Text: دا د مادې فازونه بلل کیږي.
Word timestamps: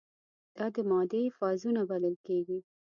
دا 0.55 0.65
د 0.75 0.77
مادې 0.89 1.21
فازونه 1.37 1.81
بلل 1.89 2.15
کیږي. 2.25 2.59